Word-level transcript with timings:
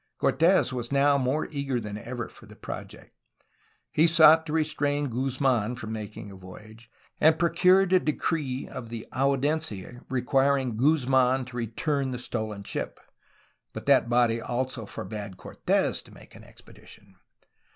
Cortes 0.17 0.73
was 0.73 0.91
now 0.91 1.15
more 1.19 1.45
eager 1.51 1.79
than 1.79 1.95
ever 1.95 2.27
for 2.27 2.47
the 2.47 2.55
project. 2.55 3.11
He 3.91 4.07
sought 4.07 4.47
to 4.47 4.51
restrain 4.53 5.11
Guzmdn 5.11 5.77
from 5.77 5.91
making 5.91 6.31
a 6.31 6.35
voyage, 6.35 6.89
and 7.19 7.37
pro 7.37 7.51
cured 7.51 7.93
a 7.93 7.99
decree 7.99 8.67
of 8.67 8.89
the 8.89 9.05
audiencia 9.13 10.01
requiring 10.09 10.75
Guzmdn 10.75 11.45
to 11.45 11.55
return 11.57 12.09
the 12.09 12.17
stolen 12.17 12.63
ship, 12.63 12.99
but 13.73 13.85
that 13.85 14.09
body 14.09 14.41
also 14.41 14.87
forbade 14.87 15.37
Cortes 15.37 16.01
to 16.01 16.11
make 16.11 16.33
an 16.33 16.43
expedition. 16.43 17.17